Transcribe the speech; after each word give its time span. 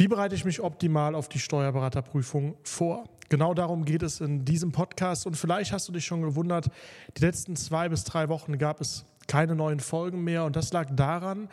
Wie 0.00 0.08
bereite 0.08 0.34
ich 0.34 0.46
mich 0.46 0.62
optimal 0.62 1.14
auf 1.14 1.28
die 1.28 1.38
Steuerberaterprüfung 1.38 2.56
vor? 2.62 3.04
Genau 3.28 3.52
darum 3.52 3.84
geht 3.84 4.02
es 4.02 4.22
in 4.22 4.46
diesem 4.46 4.72
Podcast. 4.72 5.26
Und 5.26 5.36
vielleicht 5.36 5.72
hast 5.72 5.88
du 5.88 5.92
dich 5.92 6.06
schon 6.06 6.22
gewundert, 6.22 6.70
die 7.18 7.20
letzten 7.22 7.54
zwei 7.54 7.90
bis 7.90 8.04
drei 8.04 8.30
Wochen 8.30 8.56
gab 8.56 8.80
es 8.80 9.04
keine 9.26 9.54
neuen 9.54 9.78
Folgen 9.78 10.24
mehr. 10.24 10.46
Und 10.46 10.56
das 10.56 10.72
lag 10.72 10.88
daran, 10.90 11.50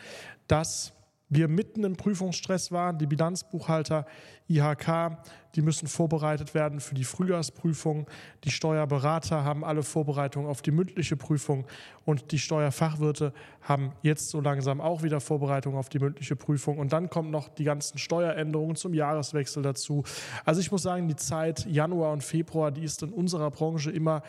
dass 0.47 0.93
wir 1.27 1.49
mitten 1.49 1.83
im 1.83 1.97
Prüfungsstress 1.97 2.71
waren. 2.71 2.97
Die 2.99 3.05
Bilanzbuchhalter 3.05 4.05
IHK, 4.47 5.17
die 5.55 5.61
müssen 5.61 5.87
vorbereitet 5.87 6.53
werden 6.53 6.79
für 6.79 6.95
die 6.95 7.03
Frühjahrsprüfung. 7.03 8.07
Die 8.43 8.51
Steuerberater 8.51 9.43
haben 9.43 9.63
alle 9.63 9.83
Vorbereitungen 9.83 10.47
auf 10.47 10.61
die 10.61 10.71
mündliche 10.71 11.17
Prüfung 11.17 11.65
und 12.05 12.31
die 12.31 12.39
Steuerfachwirte 12.39 13.33
haben 13.61 13.91
jetzt 14.01 14.29
so 14.29 14.39
langsam 14.39 14.79
auch 14.79 15.03
wieder 15.03 15.19
Vorbereitungen 15.19 15.77
auf 15.77 15.89
die 15.89 15.99
mündliche 15.99 16.35
Prüfung. 16.35 16.77
Und 16.77 16.93
dann 16.93 17.09
kommen 17.09 17.31
noch 17.31 17.49
die 17.49 17.63
ganzen 17.63 17.97
Steueränderungen 17.97 18.75
zum 18.75 18.93
Jahreswechsel 18.93 19.63
dazu. 19.63 20.03
Also 20.45 20.61
ich 20.61 20.71
muss 20.71 20.83
sagen, 20.83 21.07
die 21.07 21.15
Zeit 21.15 21.65
Januar 21.65 22.13
und 22.13 22.23
Februar, 22.23 22.71
die 22.71 22.83
ist 22.83 23.03
in 23.03 23.11
unserer 23.11 23.51
Branche 23.51 23.91
immer 23.91 24.23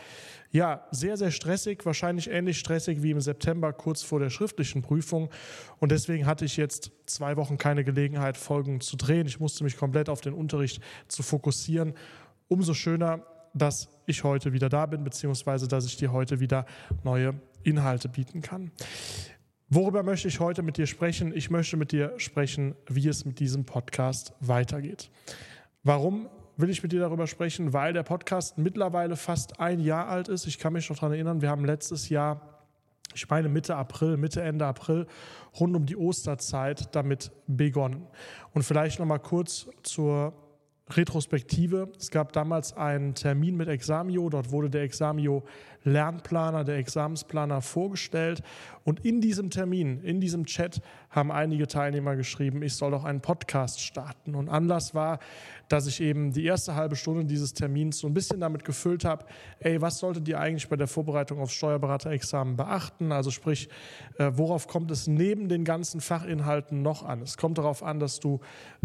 ja, 0.50 0.86
sehr, 0.90 1.16
sehr 1.16 1.30
stressig, 1.30 1.84
wahrscheinlich 1.84 2.30
ähnlich 2.30 2.58
stressig 2.58 3.02
wie 3.02 3.10
im 3.10 3.20
September 3.20 3.72
kurz 3.72 4.02
vor 4.02 4.18
der 4.18 4.30
schriftlichen 4.30 4.82
Prüfung. 4.82 5.28
Und 5.78 5.92
deswegen 5.92 6.26
hatte 6.26 6.44
ich 6.44 6.56
jetzt 6.56 6.90
zwei 7.10 7.36
Wochen 7.36 7.58
keine 7.58 7.84
Gelegenheit, 7.84 8.36
Folgen 8.36 8.80
zu 8.80 8.96
drehen. 8.96 9.26
Ich 9.26 9.40
musste 9.40 9.64
mich 9.64 9.76
komplett 9.76 10.08
auf 10.08 10.20
den 10.20 10.34
Unterricht 10.34 10.82
zu 11.08 11.22
fokussieren. 11.22 11.94
Umso 12.48 12.74
schöner, 12.74 13.22
dass 13.54 13.88
ich 14.06 14.24
heute 14.24 14.52
wieder 14.52 14.68
da 14.68 14.86
bin, 14.86 15.04
beziehungsweise 15.04 15.68
dass 15.68 15.86
ich 15.86 15.96
dir 15.96 16.12
heute 16.12 16.40
wieder 16.40 16.66
neue 17.04 17.34
Inhalte 17.62 18.08
bieten 18.08 18.40
kann. 18.40 18.70
Worüber 19.68 20.02
möchte 20.02 20.28
ich 20.28 20.40
heute 20.40 20.62
mit 20.62 20.78
dir 20.78 20.86
sprechen? 20.86 21.36
Ich 21.36 21.50
möchte 21.50 21.76
mit 21.76 21.92
dir 21.92 22.14
sprechen, 22.16 22.74
wie 22.88 23.06
es 23.06 23.26
mit 23.26 23.38
diesem 23.38 23.66
Podcast 23.66 24.32
weitergeht. 24.40 25.10
Warum 25.82 26.28
will 26.56 26.70
ich 26.70 26.82
mit 26.82 26.92
dir 26.92 27.00
darüber 27.00 27.26
sprechen? 27.26 27.74
Weil 27.74 27.92
der 27.92 28.02
Podcast 28.02 28.56
mittlerweile 28.56 29.16
fast 29.16 29.60
ein 29.60 29.80
Jahr 29.80 30.08
alt 30.08 30.28
ist. 30.28 30.46
Ich 30.46 30.58
kann 30.58 30.72
mich 30.72 30.88
noch 30.88 30.96
daran 30.96 31.12
erinnern, 31.12 31.42
wir 31.42 31.50
haben 31.50 31.66
letztes 31.66 32.08
Jahr, 32.08 32.57
ich 33.14 33.28
meine 33.28 33.48
Mitte 33.48 33.76
April, 33.76 34.16
Mitte, 34.16 34.42
Ende 34.42 34.66
April, 34.66 35.06
rund 35.58 35.74
um 35.76 35.86
die 35.86 35.96
Osterzeit 35.96 36.94
damit 36.94 37.30
begonnen. 37.46 38.06
Und 38.52 38.62
vielleicht 38.62 38.98
noch 38.98 39.06
mal 39.06 39.18
kurz 39.18 39.68
zur 39.82 40.34
Retrospektive. 40.90 41.90
Es 41.98 42.10
gab 42.10 42.32
damals 42.32 42.74
einen 42.76 43.14
Termin 43.14 43.56
mit 43.56 43.68
Examio. 43.68 44.28
Dort 44.30 44.50
wurde 44.50 44.70
der 44.70 44.82
Examio 44.82 45.44
Lernplaner, 45.88 46.64
der 46.64 46.76
Examensplaner 46.76 47.60
vorgestellt. 47.60 48.42
Und 48.84 49.04
in 49.04 49.20
diesem 49.20 49.50
Termin, 49.50 50.00
in 50.00 50.20
diesem 50.20 50.46
Chat, 50.46 50.80
haben 51.10 51.30
einige 51.30 51.66
Teilnehmer 51.66 52.16
geschrieben, 52.16 52.62
ich 52.62 52.74
soll 52.74 52.90
doch 52.90 53.04
einen 53.04 53.20
Podcast 53.20 53.80
starten. 53.80 54.34
Und 54.34 54.48
Anlass 54.48 54.94
war, 54.94 55.18
dass 55.68 55.86
ich 55.86 56.00
eben 56.00 56.32
die 56.32 56.44
erste 56.44 56.74
halbe 56.74 56.96
Stunde 56.96 57.24
dieses 57.24 57.52
Termins 57.52 57.98
so 57.98 58.06
ein 58.06 58.14
bisschen 58.14 58.40
damit 58.40 58.64
gefüllt 58.64 59.04
habe, 59.04 59.26
ey, 59.60 59.80
was 59.80 59.98
solltet 59.98 60.26
ihr 60.28 60.40
eigentlich 60.40 60.68
bei 60.68 60.76
der 60.76 60.86
Vorbereitung 60.86 61.40
aufs 61.40 61.52
Steuerberaterexamen 61.52 62.56
beachten? 62.56 63.12
Also 63.12 63.30
sprich, 63.30 63.68
äh, 64.18 64.30
worauf 64.34 64.66
kommt 64.66 64.90
es 64.90 65.06
neben 65.06 65.48
den 65.48 65.64
ganzen 65.64 66.00
Fachinhalten 66.00 66.82
noch 66.82 67.02
an? 67.02 67.22
Es 67.22 67.36
kommt 67.36 67.58
darauf 67.58 67.82
an, 67.82 68.00
dass 68.00 68.20
du, 68.20 68.40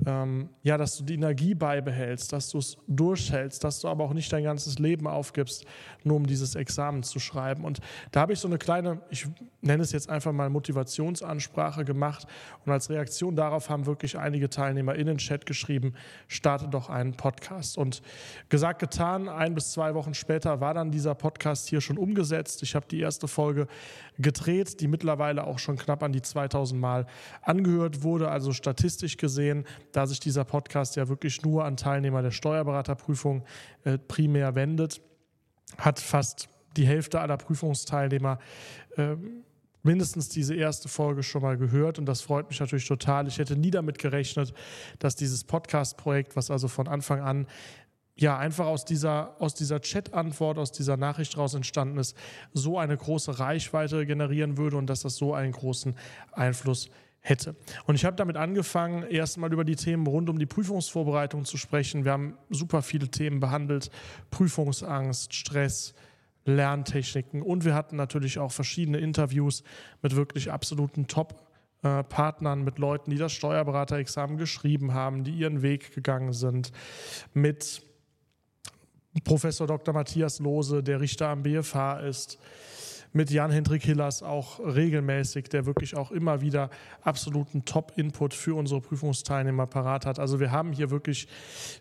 ähm, 0.05 0.49
ja, 0.63 0.77
dass 0.77 0.97
du 0.97 1.03
die 1.03 1.13
Energie 1.13 1.55
beibehältst, 1.55 2.33
dass 2.33 2.49
du 2.49 2.57
es 2.57 2.77
durchhältst, 2.87 3.63
dass 3.63 3.79
du 3.79 3.87
aber 3.87 4.03
auch 4.03 4.13
nicht 4.13 4.31
dein 4.33 4.43
ganzes 4.43 4.79
Leben 4.79 5.07
aufgibst, 5.07 5.65
nur 6.03 6.17
um 6.17 6.27
dieses 6.27 6.55
Examen 6.55 6.92
zu 7.01 7.19
schreiben. 7.19 7.65
Und 7.65 7.79
da 8.11 8.21
habe 8.21 8.33
ich 8.33 8.39
so 8.39 8.47
eine 8.47 8.59
kleine, 8.59 9.01
ich 9.09 9.27
nenne 9.61 9.81
es 9.81 9.91
jetzt 9.91 10.09
einfach 10.09 10.31
mal 10.31 10.49
Motivationsansprache 10.49 11.85
gemacht 11.85 12.27
und 12.65 12.71
als 12.71 12.89
Reaktion 12.89 13.35
darauf 13.35 13.69
haben 13.69 13.85
wirklich 13.87 14.17
einige 14.17 14.49
Teilnehmer 14.49 14.95
in 14.95 15.07
den 15.07 15.17
Chat 15.17 15.45
geschrieben, 15.45 15.93
startet 16.27 16.73
doch 16.73 16.89
einen 16.89 17.15
Podcast. 17.15 17.77
Und 17.77 18.01
gesagt, 18.49 18.79
getan, 18.79 19.29
ein 19.29 19.55
bis 19.55 19.71
zwei 19.71 19.95
Wochen 19.95 20.13
später 20.13 20.61
war 20.61 20.73
dann 20.73 20.91
dieser 20.91 21.15
Podcast 21.15 21.69
hier 21.69 21.81
schon 21.81 21.97
umgesetzt. 21.97 22.61
Ich 22.63 22.75
habe 22.75 22.85
die 22.89 22.99
erste 22.99 23.27
Folge 23.27 23.67
gedreht, 24.19 24.79
die 24.81 24.87
mittlerweile 24.87 25.45
auch 25.45 25.59
schon 25.59 25.77
knapp 25.77 26.03
an 26.03 26.11
die 26.11 26.21
2000 26.21 26.79
Mal 26.79 27.07
angehört 27.41 28.03
wurde. 28.03 28.29
Also 28.29 28.51
statistisch 28.51 29.17
gesehen, 29.17 29.65
da 29.91 30.05
sich 30.05 30.19
dieser 30.19 30.43
Podcast 30.43 30.95
ja 30.95 31.07
wirklich 31.07 31.41
nur 31.43 31.65
an 31.65 31.77
Teilnehmer 31.77 32.21
der 32.21 32.31
Steuerberaterprüfung 32.31 33.43
äh, 33.85 33.97
primär 33.97 34.55
wendet, 34.55 35.01
hat 35.77 35.99
fast 35.99 36.49
die 36.77 36.85
Hälfte 36.85 37.19
aller 37.19 37.37
Prüfungsteilnehmer 37.37 38.39
äh, 38.97 39.15
mindestens 39.83 40.29
diese 40.29 40.55
erste 40.55 40.87
Folge 40.87 41.23
schon 41.23 41.41
mal 41.41 41.57
gehört 41.57 41.99
und 41.99 42.05
das 42.05 42.21
freut 42.21 42.49
mich 42.49 42.59
natürlich 42.59 42.87
total. 42.87 43.27
Ich 43.27 43.37
hätte 43.37 43.55
nie 43.55 43.71
damit 43.71 43.99
gerechnet, 43.99 44.53
dass 44.99 45.15
dieses 45.15 45.43
Podcast-Projekt, 45.43 46.35
was 46.35 46.49
also 46.49 46.67
von 46.67 46.87
Anfang 46.87 47.21
an 47.21 47.47
ja 48.15 48.37
einfach 48.37 48.67
aus 48.67 48.85
dieser, 48.85 49.35
aus 49.41 49.55
dieser 49.55 49.81
Chat-Antwort, 49.81 50.57
aus 50.57 50.71
dieser 50.71 50.97
Nachricht 50.97 51.37
raus 51.37 51.53
entstanden 51.53 51.97
ist, 51.97 52.15
so 52.53 52.77
eine 52.77 52.95
große 52.95 53.39
Reichweite 53.39 54.05
generieren 54.05 54.57
würde 54.57 54.77
und 54.77 54.87
dass 54.87 55.01
das 55.01 55.15
so 55.15 55.33
einen 55.33 55.51
großen 55.51 55.95
Einfluss 56.31 56.89
hätte. 57.19 57.55
Und 57.85 57.95
ich 57.95 58.05
habe 58.05 58.15
damit 58.15 58.37
angefangen, 58.37 59.03
erstmal 59.03 59.51
über 59.51 59.63
die 59.63 59.75
Themen 59.75 60.05
rund 60.05 60.29
um 60.29 60.37
die 60.37 60.45
Prüfungsvorbereitung 60.45 61.45
zu 61.45 61.57
sprechen. 61.57 62.03
Wir 62.03 62.11
haben 62.11 62.37
super 62.49 62.81
viele 62.81 63.07
Themen 63.07 63.39
behandelt. 63.39 63.89
Prüfungsangst, 64.29 65.33
Stress, 65.33 65.93
Lerntechniken. 66.45 67.41
Und 67.41 67.65
wir 67.65 67.73
hatten 67.73 67.95
natürlich 67.95 68.39
auch 68.39 68.51
verschiedene 68.51 68.97
Interviews 68.97 69.63
mit 70.01 70.15
wirklich 70.15 70.51
absoluten 70.51 71.07
Top-Partnern, 71.07 72.63
mit 72.63 72.79
Leuten, 72.79 73.11
die 73.11 73.17
das 73.17 73.31
Steuerberaterexamen 73.33 74.37
geschrieben 74.37 74.93
haben, 74.93 75.23
die 75.23 75.31
ihren 75.31 75.61
Weg 75.61 75.93
gegangen 75.93 76.33
sind, 76.33 76.71
mit 77.33 77.81
Professor 79.23 79.67
Dr. 79.67 79.93
Matthias 79.93 80.39
Lose, 80.39 80.83
der 80.83 80.99
Richter 80.99 81.29
am 81.29 81.43
BFH 81.43 81.99
ist, 81.99 82.39
mit 83.13 83.29
Jan-Hendrik 83.29 83.83
Hillers 83.83 84.23
auch 84.23 84.59
regelmäßig, 84.59 85.47
der 85.49 85.67
wirklich 85.67 85.95
auch 85.95 86.09
immer 86.09 86.41
wieder 86.41 86.71
absoluten 87.03 87.63
Top-Input 87.63 88.33
für 88.33 88.55
unsere 88.55 88.81
Prüfungsteilnehmer 88.81 89.67
parat 89.67 90.07
hat. 90.07 90.17
Also 90.17 90.39
wir 90.39 90.51
haben 90.51 90.73
hier 90.73 90.89
wirklich 90.89 91.27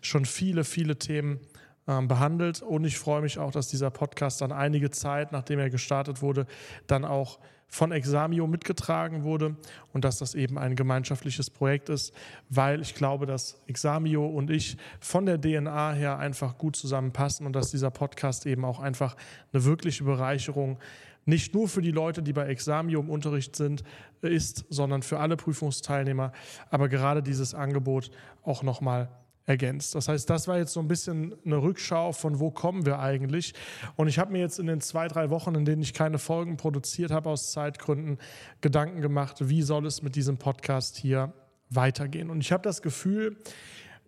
schon 0.03 0.25
viele, 0.25 0.63
viele 0.63 0.97
Themen 0.97 1.39
behandelt. 1.85 2.61
Und 2.61 2.85
ich 2.85 2.97
freue 2.97 3.21
mich 3.21 3.39
auch, 3.39 3.51
dass 3.51 3.67
dieser 3.67 3.91
Podcast 3.91 4.41
dann 4.41 4.51
einige 4.51 4.89
Zeit, 4.89 5.31
nachdem 5.31 5.59
er 5.59 5.69
gestartet 5.69 6.21
wurde, 6.21 6.45
dann 6.87 7.05
auch 7.05 7.39
von 7.73 7.91
Examio 7.91 8.45
mitgetragen 8.45 9.23
wurde 9.23 9.55
und 9.93 10.05
dass 10.05 10.19
das 10.19 10.35
eben 10.35 10.59
ein 10.59 10.75
gemeinschaftliches 10.75 11.49
Projekt 11.49 11.89
ist, 11.89 12.13
weil 12.49 12.81
ich 12.81 12.93
glaube, 12.93 13.25
dass 13.25 13.63
Examio 13.65 14.27
und 14.27 14.51
ich 14.51 14.77
von 14.99 15.25
der 15.25 15.41
DNA 15.41 15.93
her 15.93 16.19
einfach 16.19 16.59
gut 16.59 16.75
zusammenpassen 16.75 17.47
und 17.47 17.53
dass 17.53 17.71
dieser 17.71 17.89
Podcast 17.89 18.45
eben 18.45 18.63
auch 18.63 18.79
einfach 18.79 19.17
eine 19.51 19.65
wirkliche 19.65 20.03
Bereicherung 20.03 20.77
nicht 21.25 21.55
nur 21.55 21.67
für 21.67 21.81
die 21.81 21.91
Leute, 21.91 22.21
die 22.21 22.33
bei 22.33 22.45
Examio 22.45 22.99
im 22.99 23.09
Unterricht 23.09 23.55
sind, 23.55 23.83
ist, 24.21 24.65
sondern 24.69 25.01
für 25.01 25.19
alle 25.19 25.35
Prüfungsteilnehmer, 25.35 26.31
aber 26.69 26.89
gerade 26.89 27.23
dieses 27.23 27.55
Angebot 27.55 28.11
auch 28.43 28.61
nochmal 28.61 29.09
ergänzt. 29.45 29.95
Das 29.95 30.07
heißt, 30.07 30.29
das 30.29 30.47
war 30.47 30.57
jetzt 30.57 30.73
so 30.73 30.79
ein 30.79 30.87
bisschen 30.87 31.35
eine 31.45 31.61
Rückschau 31.61 32.13
von 32.13 32.39
wo 32.39 32.51
kommen 32.51 32.85
wir 32.85 32.99
eigentlich. 32.99 33.53
Und 33.95 34.07
ich 34.07 34.19
habe 34.19 34.31
mir 34.31 34.39
jetzt 34.39 34.59
in 34.59 34.67
den 34.67 34.81
zwei, 34.81 35.07
drei 35.07 35.29
Wochen, 35.29 35.55
in 35.55 35.65
denen 35.65 35.81
ich 35.81 35.93
keine 35.93 36.17
Folgen 36.17 36.57
produziert 36.57 37.11
habe 37.11 37.29
aus 37.29 37.51
Zeitgründen, 37.51 38.19
Gedanken 38.61 39.01
gemacht, 39.01 39.49
wie 39.49 39.61
soll 39.61 39.85
es 39.85 40.01
mit 40.01 40.15
diesem 40.15 40.37
Podcast 40.37 40.97
hier 40.97 41.33
weitergehen. 41.69 42.29
Und 42.29 42.41
ich 42.41 42.51
habe 42.51 42.63
das 42.63 42.81
Gefühl, 42.81 43.37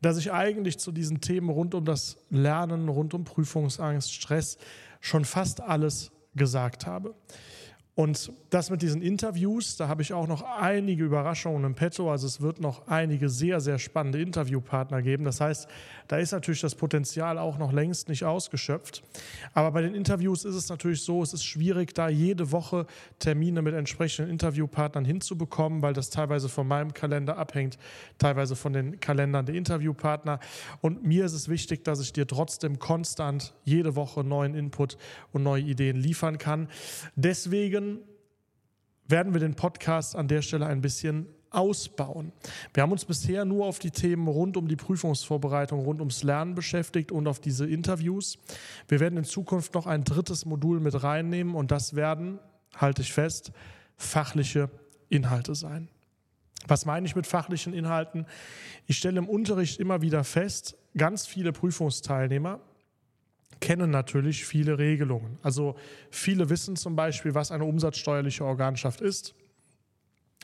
dass 0.01 0.17
ich 0.17 0.31
eigentlich 0.31 0.77
zu 0.77 0.91
diesen 0.91 1.21
Themen 1.21 1.49
rund 1.49 1.73
um 1.73 1.83
das 1.83 2.17
Lernen, 2.29 2.89
rund 2.89 3.13
um 3.13 3.23
Prüfungsangst, 3.23 4.13
Stress 4.13 4.57
schon 5.01 5.25
fast 5.25 5.61
alles 5.61 6.11
gesagt 6.35 6.85
habe. 6.85 7.15
Und 7.95 8.33
das 8.49 8.69
mit 8.69 8.81
diesen 8.81 9.01
Interviews, 9.01 9.77
da 9.77 9.87
habe 9.87 10.01
ich 10.01 10.11
auch 10.11 10.27
noch 10.27 10.41
einige 10.41 11.05
Überraschungen 11.05 11.63
im 11.63 11.75
Petto. 11.75 12.11
Also 12.11 12.27
es 12.27 12.41
wird 12.41 12.59
noch 12.59 12.87
einige 12.87 13.29
sehr, 13.29 13.61
sehr 13.61 13.79
spannende 13.79 14.21
Interviewpartner 14.21 15.01
geben. 15.01 15.23
Das 15.23 15.39
heißt, 15.39 15.69
da 16.09 16.17
ist 16.17 16.33
natürlich 16.33 16.59
das 16.59 16.75
Potenzial 16.75 17.37
auch 17.37 17.57
noch 17.57 17.71
längst 17.71 18.09
nicht 18.09 18.25
ausgeschöpft. 18.25 19.01
Aber 19.53 19.71
bei 19.71 19.81
den 19.81 19.95
Interviews 19.95 20.43
ist 20.43 20.55
es 20.55 20.67
natürlich 20.67 21.03
so, 21.03 21.23
es 21.23 21.33
ist 21.33 21.45
schwierig, 21.45 21.95
da 21.95 22.09
jede 22.09 22.51
Woche 22.51 22.85
Termine 23.19 23.61
mit 23.61 23.73
entsprechenden 23.73 24.29
Interviewpartnern 24.29 25.05
hinzubekommen, 25.05 25.81
weil 25.81 25.93
das 25.93 26.09
teilweise 26.09 26.49
von 26.49 26.67
meinem 26.67 26.93
Kalender 26.93 27.37
abhängt, 27.37 27.77
teilweise 28.17 28.57
von 28.57 28.73
den 28.73 28.99
Kalendern 28.99 29.45
der 29.45 29.55
Interviewpartner. 29.55 30.41
Und 30.81 31.05
mir 31.05 31.23
ist 31.23 31.33
es 31.33 31.47
wichtig, 31.47 31.85
dass 31.85 32.01
ich 32.01 32.11
dir 32.11 32.27
trotzdem 32.27 32.77
konstant 32.77 33.53
jede 33.63 33.95
Woche 33.95 34.25
neuen 34.25 34.53
Input 34.53 34.97
und 35.31 35.43
neue 35.43 35.61
Ideen 35.61 35.95
liefern 35.95 36.37
kann. 36.37 36.67
Deswegen 37.15 37.84
werden 39.07 39.33
wir 39.33 39.39
den 39.39 39.55
Podcast 39.55 40.15
an 40.15 40.27
der 40.27 40.41
Stelle 40.41 40.65
ein 40.65 40.81
bisschen 40.81 41.27
ausbauen. 41.51 42.33
Wir 42.73 42.83
haben 42.83 42.91
uns 42.91 43.05
bisher 43.05 43.45
nur 43.45 43.65
auf 43.65 43.79
die 43.79 43.91
Themen 43.91 44.27
rund 44.27 44.57
um 44.57 44.67
die 44.67 44.75
Prüfungsvorbereitung, 44.75 45.79
rund 45.79 45.99
ums 46.01 46.23
Lernen 46.23 46.53
beschäftigt 46.53 47.11
und 47.11 47.27
auf 47.27 47.39
diese 47.39 47.65
Interviews. 47.65 48.37
Wir 48.87 48.99
werden 48.99 49.17
in 49.17 49.23
Zukunft 49.23 49.73
noch 49.73 49.87
ein 49.87 50.03
drittes 50.03 50.45
Modul 50.45 50.79
mit 50.79 51.01
reinnehmen 51.01 51.55
und 51.55 51.71
das 51.71 51.95
werden, 51.95 52.39
halte 52.75 53.01
ich 53.01 53.13
fest, 53.13 53.51
fachliche 53.95 54.69
Inhalte 55.09 55.55
sein. 55.55 55.87
Was 56.67 56.85
meine 56.85 57.05
ich 57.05 57.15
mit 57.15 57.27
fachlichen 57.27 57.73
Inhalten? 57.73 58.25
Ich 58.87 58.97
stelle 58.97 59.19
im 59.19 59.29
Unterricht 59.29 59.79
immer 59.79 60.01
wieder 60.01 60.23
fest, 60.23 60.75
ganz 60.97 61.25
viele 61.25 61.53
Prüfungsteilnehmer 61.53 62.59
kennen 63.59 63.89
natürlich 63.89 64.45
viele 64.45 64.77
Regelungen. 64.77 65.37
Also 65.41 65.75
viele 66.09 66.49
wissen 66.49 66.75
zum 66.75 66.95
Beispiel, 66.95 67.33
was 67.33 67.51
eine 67.51 67.65
umsatzsteuerliche 67.65 68.45
Organschaft 68.45 69.01
ist. 69.01 69.35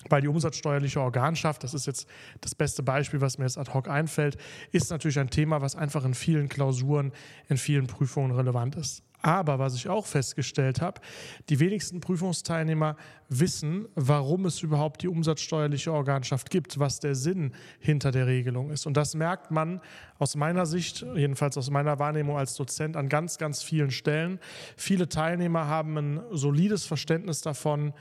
Weil 0.09 0.21
die 0.21 0.27
umsatzsteuerliche 0.27 0.99
Organschaft, 0.99 1.63
das 1.63 1.75
ist 1.75 1.85
jetzt 1.85 2.07
das 2.41 2.55
beste 2.55 2.81
Beispiel, 2.81 3.21
was 3.21 3.37
mir 3.37 3.45
jetzt 3.45 3.59
ad 3.59 3.71
hoc 3.71 3.87
einfällt, 3.87 4.35
ist 4.71 4.89
natürlich 4.89 5.19
ein 5.19 5.29
Thema, 5.29 5.61
was 5.61 5.75
einfach 5.75 6.03
in 6.05 6.15
vielen 6.15 6.49
Klausuren, 6.49 7.11
in 7.49 7.57
vielen 7.57 7.85
Prüfungen 7.85 8.31
relevant 8.31 8.75
ist. 8.75 9.03
Aber 9.21 9.59
was 9.59 9.75
ich 9.75 9.87
auch 9.87 10.05
festgestellt 10.05 10.81
habe, 10.81 11.01
die 11.49 11.59
wenigsten 11.59 11.99
Prüfungsteilnehmer 11.99 12.95
wissen, 13.29 13.87
warum 13.95 14.45
es 14.45 14.61
überhaupt 14.61 15.03
die 15.03 15.07
umsatzsteuerliche 15.07 15.93
Organschaft 15.93 16.49
gibt, 16.49 16.79
was 16.79 16.99
der 16.99 17.15
Sinn 17.15 17.53
hinter 17.79 18.11
der 18.11 18.27
Regelung 18.27 18.71
ist. 18.71 18.85
Und 18.85 18.97
das 18.97 19.13
merkt 19.13 19.51
man 19.51 19.81
aus 20.17 20.35
meiner 20.35 20.65
Sicht, 20.65 21.05
jedenfalls 21.15 21.57
aus 21.57 21.69
meiner 21.69 21.99
Wahrnehmung 21.99 22.37
als 22.37 22.55
Dozent, 22.55 22.97
an 22.97 23.09
ganz, 23.09 23.37
ganz 23.37 23.61
vielen 23.61 23.91
Stellen. 23.91 24.39
Viele 24.75 25.07
Teilnehmer 25.07 25.67
haben 25.67 25.97
ein 25.97 26.21
solides 26.31 26.85
Verständnis 26.85 27.41
davon, 27.41 27.93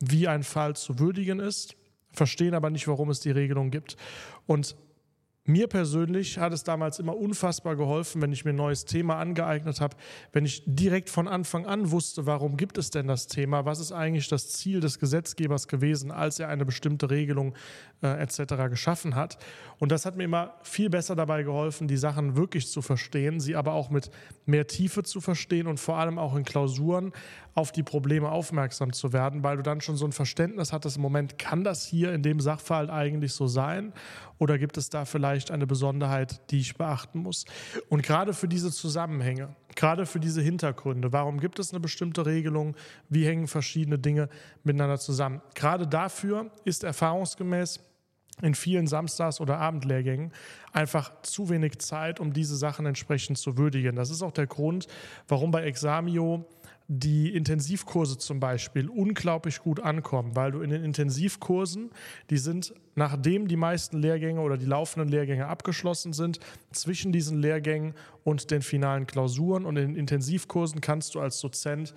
wie 0.00 0.28
ein 0.28 0.42
Fall 0.42 0.74
zu 0.76 0.98
würdigen 0.98 1.38
ist, 1.38 1.76
verstehen 2.12 2.54
aber 2.54 2.70
nicht, 2.70 2.88
warum 2.88 3.10
es 3.10 3.20
die 3.20 3.30
Regelung 3.30 3.70
gibt. 3.70 3.96
Und 4.46 4.76
mir 5.46 5.66
persönlich 5.66 6.38
hat 6.38 6.54
es 6.54 6.64
damals 6.64 6.98
immer 6.98 7.16
unfassbar 7.16 7.76
geholfen, 7.76 8.22
wenn 8.22 8.32
ich 8.32 8.46
mir 8.46 8.52
ein 8.52 8.56
neues 8.56 8.86
Thema 8.86 9.18
angeeignet 9.18 9.80
habe, 9.80 9.94
wenn 10.32 10.46
ich 10.46 10.62
direkt 10.64 11.10
von 11.10 11.28
Anfang 11.28 11.66
an 11.66 11.90
wusste, 11.90 12.24
warum 12.24 12.56
gibt 12.56 12.78
es 12.78 12.90
denn 12.90 13.06
das 13.06 13.26
Thema, 13.26 13.66
was 13.66 13.78
ist 13.78 13.92
eigentlich 13.92 14.28
das 14.28 14.48
Ziel 14.48 14.80
des 14.80 14.98
Gesetzgebers 14.98 15.68
gewesen, 15.68 16.10
als 16.10 16.38
er 16.38 16.48
eine 16.48 16.64
bestimmte 16.64 17.10
Regelung 17.10 17.54
äh, 18.02 18.22
etc. 18.22 18.70
geschaffen 18.70 19.14
hat. 19.14 19.36
Und 19.78 19.92
das 19.92 20.06
hat 20.06 20.16
mir 20.16 20.24
immer 20.24 20.54
viel 20.62 20.88
besser 20.88 21.14
dabei 21.14 21.42
geholfen, 21.42 21.88
die 21.88 21.98
Sachen 21.98 22.36
wirklich 22.36 22.68
zu 22.68 22.80
verstehen, 22.80 23.38
sie 23.38 23.54
aber 23.54 23.74
auch 23.74 23.90
mit 23.90 24.10
mehr 24.46 24.66
Tiefe 24.66 25.02
zu 25.02 25.20
verstehen 25.20 25.66
und 25.66 25.78
vor 25.78 25.98
allem 25.98 26.18
auch 26.18 26.36
in 26.36 26.44
Klausuren 26.44 27.12
auf 27.54 27.70
die 27.70 27.82
Probleme 27.82 28.30
aufmerksam 28.30 28.92
zu 28.92 29.12
werden, 29.12 29.44
weil 29.44 29.58
du 29.58 29.62
dann 29.62 29.80
schon 29.80 29.96
so 29.96 30.06
ein 30.06 30.12
Verständnis 30.12 30.72
hattest, 30.72 30.96
im 30.96 31.02
Moment, 31.02 31.38
kann 31.38 31.64
das 31.64 31.84
hier 31.84 32.12
in 32.12 32.22
dem 32.22 32.40
Sachverhalt 32.40 32.90
eigentlich 32.90 33.32
so 33.32 33.46
sein 33.46 33.92
oder 34.38 34.58
gibt 34.58 34.76
es 34.76 34.90
da 34.90 35.04
vielleicht 35.04 35.50
eine 35.50 35.66
Besonderheit, 35.66 36.40
die 36.50 36.60
ich 36.60 36.76
beachten 36.76 37.20
muss? 37.20 37.44
Und 37.88 38.02
gerade 38.02 38.34
für 38.34 38.48
diese 38.48 38.70
Zusammenhänge, 38.70 39.54
gerade 39.76 40.06
für 40.06 40.20
diese 40.20 40.42
Hintergründe, 40.42 41.12
warum 41.12 41.40
gibt 41.40 41.58
es 41.58 41.70
eine 41.70 41.80
bestimmte 41.80 42.26
Regelung, 42.26 42.76
wie 43.08 43.26
hängen 43.26 43.46
verschiedene 43.46 43.98
Dinge 43.98 44.28
miteinander 44.62 44.98
zusammen? 44.98 45.40
Gerade 45.54 45.86
dafür 45.86 46.50
ist 46.64 46.84
erfahrungsgemäß 46.84 47.80
in 48.42 48.54
vielen 48.54 48.86
Samstags- 48.86 49.40
oder 49.40 49.58
Abendlehrgängen 49.58 50.32
einfach 50.72 51.12
zu 51.22 51.48
wenig 51.50 51.78
Zeit, 51.78 52.18
um 52.18 52.32
diese 52.32 52.56
Sachen 52.56 52.84
entsprechend 52.84 53.38
zu 53.38 53.56
würdigen. 53.56 53.94
Das 53.94 54.10
ist 54.10 54.22
auch 54.22 54.32
der 54.32 54.46
Grund, 54.46 54.88
warum 55.28 55.52
bei 55.52 55.62
Examio 55.62 56.44
die 56.86 57.34
Intensivkurse 57.34 58.18
zum 58.18 58.40
Beispiel 58.40 58.90
unglaublich 58.90 59.60
gut 59.60 59.80
ankommen, 59.80 60.36
weil 60.36 60.52
du 60.52 60.60
in 60.60 60.70
den 60.70 60.84
Intensivkursen, 60.84 61.90
die 62.28 62.36
sind, 62.36 62.74
nachdem 62.94 63.48
die 63.48 63.56
meisten 63.56 63.98
Lehrgänge 63.98 64.40
oder 64.40 64.58
die 64.58 64.66
laufenden 64.66 65.08
Lehrgänge 65.08 65.46
abgeschlossen 65.46 66.12
sind, 66.12 66.40
zwischen 66.72 67.10
diesen 67.10 67.38
Lehrgängen 67.40 67.94
und 68.22 68.50
den 68.50 68.60
finalen 68.60 69.06
Klausuren 69.06 69.64
und 69.64 69.76
in 69.76 69.88
den 69.88 69.96
Intensivkursen 69.96 70.82
kannst 70.82 71.14
du 71.14 71.20
als 71.20 71.40
Dozent 71.40 71.94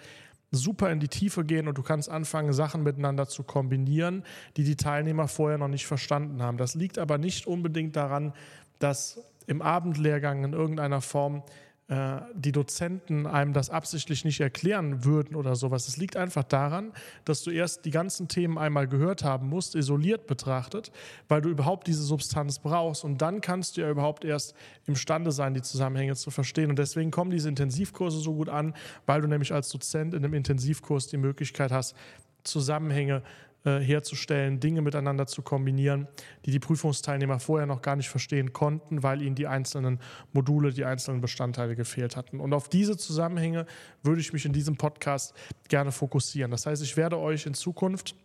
super 0.52 0.90
in 0.90 1.02
die 1.02 1.10
Tiefe 1.10 1.44
gehen 1.44 1.68
und 1.68 1.78
du 1.78 1.84
kannst 1.84 2.10
anfangen, 2.10 2.54
Sachen 2.54 2.84
miteinander 2.84 3.28
zu 3.28 3.44
kombinieren, 3.44 4.24
die 4.56 4.64
die 4.64 4.78
Teilnehmer 4.78 5.28
vorher 5.28 5.58
noch 5.58 5.68
nicht 5.68 5.86
verstanden 5.86 6.42
haben. 6.42 6.58
Das 6.58 6.76
liegt 6.76 6.98
aber 6.98 7.18
nicht 7.18 7.46
unbedingt 7.46 7.98
daran, 7.98 8.34
dass 8.80 9.20
im 9.48 9.62
Abendlehrgang 9.62 10.46
in 10.46 10.54
irgendeiner 10.54 11.02
Form 11.02 11.44
äh, 11.90 12.20
die 12.34 12.52
Dozenten 12.52 13.26
einem 13.26 13.54
das 13.54 13.70
absichtlich 13.70 14.26
nicht 14.26 14.42
erklären 14.42 15.06
würden 15.06 15.38
oder 15.38 15.56
sowas. 15.56 15.88
Es 15.88 15.96
liegt 15.96 16.18
einfach 16.18 16.44
daran, 16.44 16.92
dass 17.24 17.44
du 17.44 17.52
erst 17.52 17.86
die 17.86 17.92
ganzen 17.92 18.28
Themen 18.28 18.58
einmal 18.58 18.90
gehört 18.90 19.24
haben 19.24 19.48
musst, 19.48 19.74
isoliert 19.74 20.28
betrachtet, 20.28 20.92
weil 21.30 21.42
du 21.42 21.48
überhaupt 21.48 21.88
diese 21.88 22.04
Substanz 22.04 22.60
brauchst 22.60 23.06
und 23.06 23.22
dann 23.22 23.40
kannst 23.40 23.78
du 23.78 23.82
ja 23.82 23.90
überhaupt 23.90 24.26
erst 24.26 24.54
imstande 24.86 25.32
sein, 25.32 25.54
die 25.54 25.62
Zusammenhänge 25.62 26.16
zu 26.16 26.30
verstehen. 26.30 26.70
Und 26.70 26.78
deswegen 26.78 27.10
kommen 27.10 27.32
diese 27.32 27.48
Intensivkurse 27.48 28.20
so 28.20 28.34
gut 28.34 28.50
an, 28.50 28.74
weil 29.06 29.22
du 29.22 29.28
nämlich 29.30 29.54
als 29.54 29.70
Dozent 29.70 30.14
in 30.14 30.26
einem 30.26 30.34
Intensivkurs 30.34 31.08
die 31.08 31.16
Möglichkeit 31.18 31.72
hast, 31.72 31.96
Zusammenhänge 32.44 33.24
äh, 33.64 33.80
herzustellen, 33.80 34.60
Dinge 34.60 34.82
miteinander 34.82 35.28
zu 35.28 35.42
kombinieren, 35.42 36.08
die 36.46 36.52
die 36.52 36.60
Prüfungsteilnehmer 36.60 37.40
vorher 37.40 37.68
noch 37.68 37.82
gar 37.82 37.96
nicht 37.96 38.10
verstehen 38.10 38.54
konnten, 38.54 39.04
weil 39.04 39.22
ihnen 39.22 39.36
die 39.36 39.48
einzelnen 39.48 40.00
Module, 40.34 40.72
die 40.72 40.86
einzelnen 40.86 41.22
Bestandteile 41.22 41.76
gefehlt 41.76 42.16
hatten. 42.16 42.40
Und 42.40 42.54
auf 42.54 42.70
diese 42.70 42.98
Zusammenhänge 42.98 43.66
würde 44.04 44.22
ich 44.22 44.34
mich 44.34 44.46
in 44.46 44.54
diesem 44.54 44.78
Podcast 44.78 45.34
gerne 45.70 45.92
fokussieren. 45.92 46.52
Das 46.52 46.66
heißt, 46.66 46.84
ich 46.84 46.98
werde 46.98 47.18
euch 47.18 47.46
in 47.46 47.54
Zukunft 47.54 48.16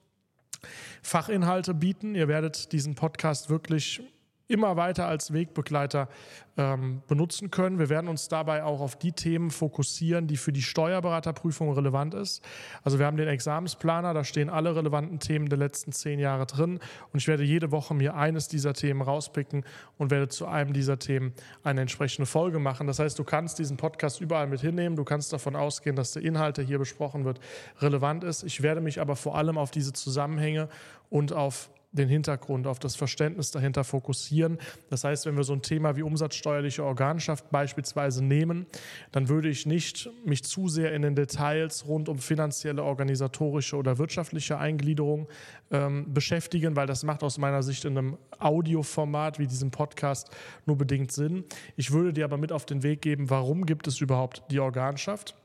Fachinhalte 1.03 1.75
bieten. 1.75 2.15
Ihr 2.15 2.29
werdet 2.29 2.73
diesen 2.73 2.95
Podcast 2.95 3.51
wirklich 3.51 4.03
immer 4.49 4.77
weiter 4.77 5.07
als 5.07 5.33
Wegbegleiter 5.33 6.09
ähm, 6.57 7.03
benutzen 7.09 7.51
können. 7.51 7.79
Wir 7.79 7.89
werden 7.89 8.09
uns 8.09 8.29
dabei 8.29 8.65
auch 8.65 8.81
auf 8.81 8.97
die 8.97 9.13
Themen 9.13 9.51
fokussieren, 9.51 10.27
die 10.27 10.37
für 10.37 10.53
die 10.53 10.63
Steuerberaterprüfung 10.63 11.73
relevant 11.73 12.15
ist. 12.15 12.45
Also 12.83 12.99
wir 12.99 13.07
haben 13.07 13.17
den 13.17 13.29
Examensplaner, 13.29 14.13
da 14.13 14.25
stehen 14.25 14.51
alle 14.51 14.77
relevanten 14.77 15.19
Themen 15.19 15.49
der 15.49 15.59
letzten 15.59 15.93
zehn 15.93 16.19
Jahre 16.19 16.47
drin 16.47 16.81
und 17.13 17.19
ich 17.19 17.29
werde 17.29 17.43
jede 17.43 17.71
Woche 17.73 17.95
mir 17.95 18.15
eines 18.15 18.49
dieser 18.49 18.75
Themen 18.75 19.01
rauspicken 19.01 19.65
und 19.97 20.11
werde 20.11 20.29
zu 20.29 20.47
einem 20.47 20.73
dieser 20.73 20.99
Themen 20.99 21.33
eine 21.63 21.81
entsprechende 21.81 22.27
Folge 22.27 22.59
machen. 22.59 22.87
Das 22.87 22.99
heißt, 22.99 23.19
du 23.19 23.25
kannst 23.25 23.59
diesen 23.59 23.79
Podcast 23.79 24.21
überall 24.21 24.47
mit 24.47 24.61
hinnehmen, 24.61 24.97
du 24.97 25.05
kannst 25.05 25.33
davon 25.33 25.57
ausgehen, 25.57 25.97
dass 25.97 26.13
der 26.13 26.23
Inhalt, 26.23 26.59
der 26.59 26.65
hier 26.65 26.79
besprochen 26.79 27.25
wird, 27.25 27.41
relevant 27.81 28.25
ist. 28.25 28.43
Ich 28.43 28.63
werde 28.63 28.81
mich 28.81 29.01
aber 29.01 29.17
vor 29.17 29.37
allem 29.37 29.57
auf 29.57 29.71
diese 29.71 29.93
Zusammenhänge 29.93 30.69
und 31.09 31.33
auf 31.33 31.71
den 31.93 32.09
Hintergrund, 32.09 32.67
auf 32.67 32.79
das 32.79 32.97
Verständnis 32.97 33.51
dahinter 33.51 33.85
fokussieren. 33.85 34.59
Das 34.91 35.05
heißt, 35.05 35.27
wenn 35.27 35.37
wir 35.37 35.45
so 35.45 35.53
ein 35.53 35.63
Thema 35.63 35.97
wie 35.97 36.03
umsatzsteuerliche 36.03 36.85
Organschaft 36.85 37.51
beispielsweise 37.51 38.25
nehmen, 38.25 38.67
dann 39.13 39.29
würde 39.29 39.49
ich 39.49 39.67
nicht 39.67 40.11
mich 40.25 40.43
zu 40.43 40.69
sehr 40.69 40.95
in 40.95 41.03
den 41.03 41.15
Details 41.15 41.87
rund 41.87 42.09
um 42.09 42.19
finanzielle, 42.19 42.83
organisatorische 42.83 43.77
oder 43.77 43.99
wirtschaftliche 43.99 44.59
Eingliederung 44.59 45.29
ähm, 45.71 46.13
beschäftigen, 46.13 46.77
weil 46.77 46.87
das 46.87 47.05
macht 47.05 47.23
aus 47.23 47.39
meiner 47.39 47.63
Sicht 47.63 47.85
in 47.85 47.99
einem 47.99 48.19
Audioformat 48.39 49.39
wie 49.39 49.47
diesem 49.47 49.71
Podcast 49.71 50.31
nur 50.65 50.77
bedingt 50.77 51.13
Sinn. 51.13 51.45
Ich 51.77 51.93
würde 51.93 52.13
dir 52.13 52.25
aber 52.25 52.39
mit 52.39 52.53
auf 52.53 52.65
den 52.65 52.83
Weg 52.83 53.03
geben, 53.03 53.29
warum 53.29 53.67
gibt 53.67 53.87
es 53.87 54.01
überhaupt 54.01 54.43
die 54.51 54.61
Organschaft? 54.61 55.37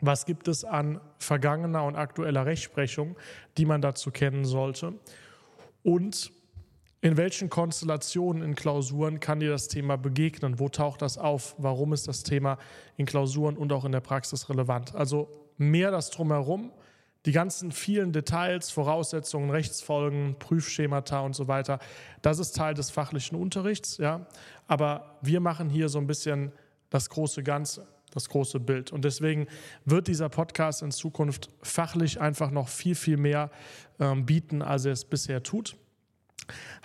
Was 0.00 0.24
gibt 0.24 0.48
es 0.48 0.64
an 0.64 0.98
vergangener 1.18 1.84
und 1.84 1.94
aktueller 1.94 2.46
Rechtsprechung, 2.46 3.16
die 3.58 3.66
man 3.66 3.82
dazu 3.82 4.10
kennen 4.10 4.46
sollte? 4.46 4.94
Und 5.82 6.32
in 7.02 7.16
welchen 7.16 7.48
Konstellationen 7.48 8.42
in 8.42 8.54
Klausuren 8.54 9.20
kann 9.20 9.40
dir 9.40 9.50
das 9.50 9.68
Thema 9.68 9.96
begegnen? 9.96 10.58
Wo 10.58 10.68
taucht 10.68 11.00
das 11.00 11.16
auf? 11.16 11.54
Warum 11.56 11.92
ist 11.92 12.08
das 12.08 12.22
Thema 12.22 12.58
in 12.96 13.06
Klausuren 13.06 13.56
und 13.56 13.72
auch 13.72 13.84
in 13.84 13.92
der 13.92 14.00
Praxis 14.00 14.50
relevant? 14.50 14.94
Also 14.94 15.28
mehr 15.56 15.90
das 15.90 16.10
drumherum, 16.10 16.72
die 17.26 17.32
ganzen 17.32 17.72
vielen 17.72 18.12
Details, 18.12 18.70
Voraussetzungen, 18.70 19.50
Rechtsfolgen, 19.50 20.36
Prüfschemata 20.38 21.20
und 21.20 21.34
so 21.34 21.48
weiter, 21.48 21.78
das 22.22 22.38
ist 22.38 22.56
Teil 22.56 22.74
des 22.74 22.90
fachlichen 22.90 23.36
Unterrichts, 23.36 23.98
ja. 23.98 24.26
Aber 24.66 25.18
wir 25.22 25.40
machen 25.40 25.70
hier 25.70 25.88
so 25.88 25.98
ein 25.98 26.06
bisschen 26.06 26.52
das 26.90 27.08
große 27.08 27.42
Ganze, 27.42 27.86
das 28.10 28.28
große 28.28 28.60
Bild. 28.60 28.92
Und 28.92 29.04
deswegen 29.04 29.46
wird 29.84 30.08
dieser 30.08 30.28
Podcast 30.28 30.82
in 30.82 30.90
Zukunft 30.90 31.50
fachlich 31.62 32.20
einfach 32.20 32.50
noch 32.50 32.68
viel, 32.68 32.94
viel 32.94 33.16
mehr 33.16 33.50
ähm, 33.98 34.26
bieten, 34.26 34.62
als 34.62 34.84
er 34.84 34.92
es 34.92 35.04
bisher 35.04 35.42
tut. 35.42 35.76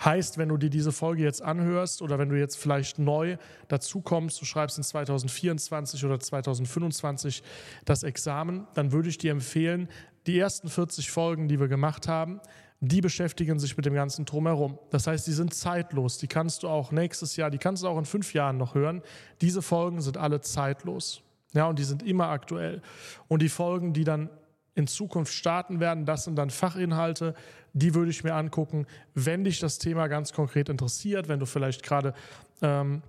Heißt, 0.04 0.38
wenn 0.38 0.48
du 0.48 0.56
dir 0.56 0.70
diese 0.70 0.92
Folge 0.92 1.22
jetzt 1.22 1.42
anhörst 1.42 2.02
oder 2.02 2.18
wenn 2.18 2.28
du 2.28 2.38
jetzt 2.38 2.56
vielleicht 2.56 2.98
neu 2.98 3.36
dazukommst, 3.68 4.40
du 4.40 4.44
schreibst 4.44 4.78
in 4.78 4.84
2024 4.84 6.04
oder 6.04 6.20
2025 6.20 7.42
das 7.84 8.02
Examen, 8.02 8.66
dann 8.74 8.92
würde 8.92 9.08
ich 9.08 9.18
dir 9.18 9.32
empfehlen, 9.32 9.88
die 10.26 10.38
ersten 10.38 10.68
40 10.68 11.10
Folgen, 11.10 11.48
die 11.48 11.60
wir 11.60 11.68
gemacht 11.68 12.08
haben, 12.08 12.40
die 12.80 13.00
beschäftigen 13.00 13.58
sich 13.58 13.76
mit 13.76 13.86
dem 13.86 13.94
ganzen 13.94 14.24
Drumherum. 14.24 14.78
Das 14.90 15.06
heißt, 15.06 15.26
die 15.26 15.32
sind 15.32 15.54
zeitlos. 15.54 16.18
Die 16.18 16.26
kannst 16.26 16.62
du 16.62 16.68
auch 16.68 16.92
nächstes 16.92 17.36
Jahr, 17.36 17.50
die 17.50 17.58
kannst 17.58 17.82
du 17.82 17.88
auch 17.88 17.98
in 17.98 18.04
fünf 18.04 18.34
Jahren 18.34 18.58
noch 18.58 18.74
hören. 18.74 19.02
Diese 19.40 19.62
Folgen 19.62 20.00
sind 20.00 20.16
alle 20.18 20.40
zeitlos. 20.40 21.22
Ja, 21.52 21.66
und 21.66 21.78
die 21.78 21.84
sind 21.84 22.02
immer 22.02 22.28
aktuell. 22.28 22.82
Und 23.28 23.40
die 23.40 23.48
Folgen, 23.48 23.92
die 23.92 24.04
dann 24.04 24.28
in 24.76 24.86
Zukunft 24.86 25.32
starten 25.32 25.80
werden. 25.80 26.04
Das 26.04 26.24
sind 26.24 26.36
dann 26.36 26.50
Fachinhalte, 26.50 27.34
die 27.72 27.94
würde 27.94 28.10
ich 28.10 28.22
mir 28.22 28.34
angucken, 28.34 28.86
wenn 29.14 29.42
dich 29.42 29.58
das 29.58 29.78
Thema 29.78 30.06
ganz 30.06 30.32
konkret 30.32 30.68
interessiert, 30.68 31.28
wenn 31.28 31.40
du 31.40 31.46
vielleicht 31.46 31.82
gerade 31.82 32.14
ähm, 32.62 33.02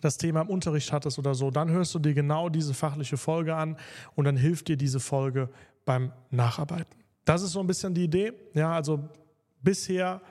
das 0.00 0.16
Thema 0.16 0.42
im 0.42 0.48
Unterricht 0.48 0.92
hattest 0.92 1.18
oder 1.18 1.34
so, 1.34 1.50
dann 1.50 1.70
hörst 1.70 1.94
du 1.94 1.98
dir 1.98 2.14
genau 2.14 2.48
diese 2.48 2.72
fachliche 2.72 3.16
Folge 3.16 3.56
an 3.56 3.76
und 4.14 4.24
dann 4.24 4.36
hilft 4.36 4.68
dir 4.68 4.76
diese 4.76 5.00
Folge 5.00 5.50
beim 5.84 6.12
Nacharbeiten. 6.30 6.97
Das 7.28 7.42
ist 7.42 7.52
so 7.52 7.60
ein 7.60 7.66
bisschen 7.66 7.92
die 7.92 8.04
Idee. 8.04 8.32
Ja, 8.54 8.72
also 8.72 9.06
bisher 9.60 10.22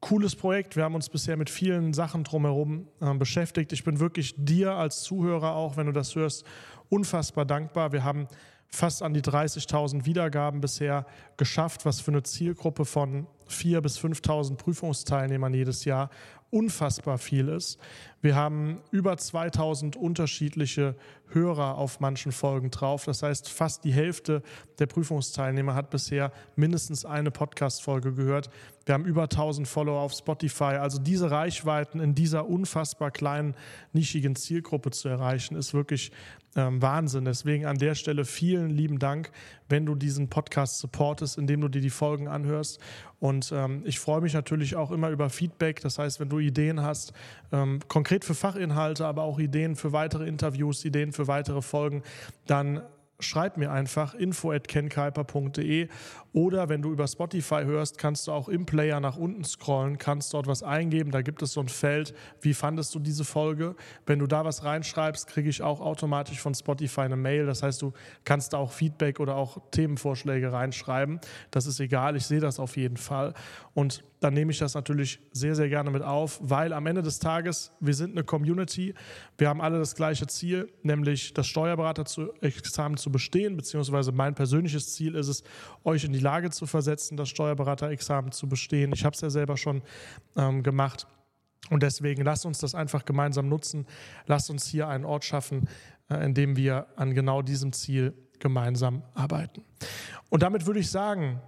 cooles 0.00 0.34
Projekt. 0.34 0.74
Wir 0.74 0.84
haben 0.84 0.94
uns 0.94 1.10
bisher 1.10 1.36
mit 1.36 1.50
vielen 1.50 1.92
Sachen 1.92 2.24
drumherum 2.24 2.88
äh, 3.02 3.12
beschäftigt. 3.12 3.74
Ich 3.74 3.84
bin 3.84 4.00
wirklich 4.00 4.34
dir 4.38 4.72
als 4.72 5.02
Zuhörer 5.02 5.54
auch, 5.54 5.76
wenn 5.76 5.84
du 5.84 5.92
das 5.92 6.14
hörst, 6.14 6.46
unfassbar 6.88 7.44
dankbar. 7.44 7.92
Wir 7.92 8.04
haben 8.04 8.26
fast 8.68 9.02
an 9.02 9.12
die 9.12 9.20
30.000 9.20 10.06
Wiedergaben 10.06 10.62
bisher 10.62 11.04
geschafft, 11.36 11.84
was 11.84 12.00
für 12.00 12.12
eine 12.12 12.22
Zielgruppe 12.22 12.86
von 12.86 13.26
4.000 13.50 13.80
bis 13.80 13.98
5.000 13.98 14.56
Prüfungsteilnehmern 14.56 15.54
jedes 15.54 15.84
Jahr 15.84 16.10
unfassbar 16.54 17.18
viel 17.18 17.48
ist. 17.48 17.78
Wir 18.22 18.36
haben 18.36 18.80
über 18.92 19.16
2000 19.16 19.96
unterschiedliche 19.96 20.94
Hörer 21.30 21.76
auf 21.76 21.98
manchen 21.98 22.30
Folgen 22.30 22.70
drauf. 22.70 23.04
Das 23.06 23.24
heißt, 23.24 23.48
fast 23.48 23.82
die 23.82 23.92
Hälfte 23.92 24.40
der 24.78 24.86
Prüfungsteilnehmer 24.86 25.74
hat 25.74 25.90
bisher 25.90 26.30
mindestens 26.54 27.04
eine 27.04 27.32
Podcast-Folge 27.32 28.14
gehört. 28.14 28.50
Wir 28.86 28.94
haben 28.94 29.04
über 29.04 29.24
1000 29.24 29.66
Follower 29.66 30.00
auf 30.00 30.12
Spotify. 30.12 30.76
Also 30.76 31.00
diese 31.00 31.30
Reichweiten 31.30 31.98
in 31.98 32.14
dieser 32.14 32.48
unfassbar 32.48 33.10
kleinen, 33.10 33.56
nischigen 33.92 34.36
Zielgruppe 34.36 34.92
zu 34.92 35.08
erreichen, 35.08 35.56
ist 35.56 35.74
wirklich 35.74 36.12
ähm, 36.56 36.80
Wahnsinn. 36.80 37.24
Deswegen 37.24 37.66
an 37.66 37.78
der 37.78 37.94
Stelle 37.94 38.24
vielen 38.24 38.70
lieben 38.70 38.98
Dank, 38.98 39.32
wenn 39.68 39.86
du 39.86 39.94
diesen 39.94 40.28
Podcast 40.28 40.78
supportest, 40.78 41.36
indem 41.36 41.62
du 41.62 41.68
dir 41.68 41.80
die 41.80 41.90
Folgen 41.90 42.28
anhörst. 42.28 42.80
Und 43.20 43.52
ähm, 43.54 43.82
ich 43.84 43.98
freue 44.00 44.20
mich 44.20 44.34
natürlich 44.34 44.76
auch 44.76 44.90
immer 44.90 45.10
über 45.10 45.30
Feedback. 45.30 45.80
Das 45.80 45.98
heißt, 45.98 46.20
wenn 46.20 46.28
du 46.28 46.38
Ideen 46.38 46.82
hast, 46.82 47.12
ähm, 47.52 47.80
konkret 47.88 48.24
für 48.24 48.34
Fachinhalte, 48.34 49.06
aber 49.06 49.22
auch 49.22 49.38
Ideen 49.38 49.76
für 49.76 49.92
weitere 49.92 50.26
Interviews, 50.26 50.84
Ideen 50.84 51.12
für 51.12 51.26
weitere 51.26 51.62
Folgen, 51.62 52.02
dann 52.46 52.82
schreib 53.20 53.56
mir 53.56 53.70
einfach 53.70 54.14
info@kenkuiper.de 54.14 55.88
oder 56.32 56.68
wenn 56.68 56.82
du 56.82 56.90
über 56.90 57.06
Spotify 57.06 57.62
hörst, 57.64 57.96
kannst 57.96 58.26
du 58.26 58.32
auch 58.32 58.48
im 58.48 58.66
Player 58.66 58.98
nach 58.98 59.16
unten 59.16 59.44
scrollen, 59.44 59.98
kannst 59.98 60.34
dort 60.34 60.48
was 60.48 60.62
eingeben, 60.64 61.12
da 61.12 61.22
gibt 61.22 61.42
es 61.42 61.52
so 61.52 61.60
ein 61.60 61.68
Feld, 61.68 62.12
wie 62.40 62.54
fandest 62.54 62.94
du 62.94 62.98
diese 62.98 63.24
Folge? 63.24 63.76
Wenn 64.04 64.18
du 64.18 64.26
da 64.26 64.44
was 64.44 64.64
reinschreibst, 64.64 65.28
kriege 65.28 65.48
ich 65.48 65.62
auch 65.62 65.80
automatisch 65.80 66.40
von 66.40 66.54
Spotify 66.54 67.02
eine 67.02 67.16
Mail, 67.16 67.46
das 67.46 67.62
heißt, 67.62 67.80
du 67.82 67.92
kannst 68.24 68.52
da 68.52 68.58
auch 68.58 68.72
Feedback 68.72 69.20
oder 69.20 69.36
auch 69.36 69.58
Themenvorschläge 69.70 70.52
reinschreiben. 70.52 71.20
Das 71.50 71.66
ist 71.66 71.78
egal, 71.78 72.16
ich 72.16 72.26
sehe 72.26 72.40
das 72.40 72.58
auf 72.58 72.76
jeden 72.76 72.96
Fall. 72.96 73.34
Und 73.74 74.02
dann 74.20 74.32
nehme 74.34 74.50
ich 74.52 74.58
das 74.58 74.74
natürlich 74.74 75.20
sehr, 75.32 75.54
sehr 75.54 75.68
gerne 75.68 75.90
mit 75.90 76.02
auf, 76.02 76.38
weil 76.42 76.72
am 76.72 76.86
Ende 76.86 77.02
des 77.02 77.18
Tages, 77.18 77.72
wir 77.78 77.92
sind 77.92 78.12
eine 78.12 78.24
Community, 78.24 78.94
wir 79.36 79.48
haben 79.50 79.60
alle 79.60 79.78
das 79.78 79.94
gleiche 79.94 80.26
Ziel, 80.26 80.72
nämlich 80.82 81.34
das 81.34 81.46
Steuerberaterexamen 81.46 82.96
zu 83.04 83.12
bestehen, 83.12 83.56
beziehungsweise 83.56 84.12
mein 84.12 84.34
persönliches 84.34 84.92
Ziel 84.92 85.14
ist 85.14 85.28
es, 85.28 85.44
euch 85.84 86.04
in 86.04 86.12
die 86.12 86.18
Lage 86.18 86.50
zu 86.50 86.66
versetzen, 86.66 87.16
das 87.16 87.28
Steuerberaterexamen 87.28 88.32
zu 88.32 88.48
bestehen. 88.48 88.92
Ich 88.94 89.04
habe 89.04 89.14
es 89.14 89.20
ja 89.20 89.28
selber 89.28 89.56
schon 89.56 89.82
ähm, 90.36 90.62
gemacht. 90.62 91.06
Und 91.70 91.82
deswegen 91.82 92.24
lasst 92.24 92.46
uns 92.46 92.58
das 92.58 92.74
einfach 92.74 93.04
gemeinsam 93.04 93.48
nutzen. 93.48 93.86
Lasst 94.26 94.50
uns 94.50 94.66
hier 94.66 94.88
einen 94.88 95.04
Ort 95.04 95.24
schaffen, 95.24 95.68
äh, 96.08 96.24
in 96.24 96.34
dem 96.34 96.56
wir 96.56 96.86
an 96.96 97.14
genau 97.14 97.42
diesem 97.42 97.72
Ziel 97.72 98.14
gemeinsam 98.38 99.02
arbeiten. 99.14 99.62
Und 100.30 100.42
damit 100.42 100.66
würde 100.66 100.80
ich 100.80 100.90
sagen, 100.90 101.40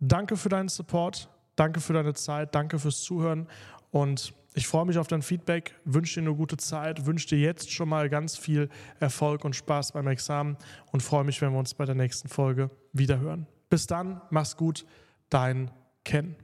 danke 0.00 0.36
für 0.36 0.48
deinen 0.48 0.68
Support. 0.68 1.28
Danke 1.56 1.80
für 1.80 1.92
deine 1.92 2.14
Zeit, 2.14 2.54
danke 2.54 2.78
fürs 2.78 3.02
Zuhören 3.02 3.46
und 3.90 4.32
ich 4.54 4.66
freue 4.66 4.84
mich 4.84 4.98
auf 4.98 5.06
dein 5.06 5.22
Feedback, 5.22 5.74
wünsche 5.84 6.20
dir 6.20 6.26
eine 6.26 6.36
gute 6.36 6.56
Zeit, 6.56 7.06
wünsche 7.06 7.28
dir 7.28 7.38
jetzt 7.38 7.70
schon 7.70 7.88
mal 7.88 8.08
ganz 8.08 8.36
viel 8.36 8.68
Erfolg 9.00 9.44
und 9.44 9.56
Spaß 9.56 9.92
beim 9.92 10.06
Examen 10.06 10.56
und 10.90 11.02
freue 11.02 11.24
mich, 11.24 11.40
wenn 11.40 11.52
wir 11.52 11.58
uns 11.58 11.74
bei 11.74 11.84
der 11.84 11.94
nächsten 11.94 12.28
Folge 12.28 12.70
wiederhören. 12.92 13.46
Bis 13.70 13.86
dann, 13.86 14.20
mach's 14.30 14.56
gut, 14.56 14.84
dein 15.30 15.70
Ken. 16.04 16.36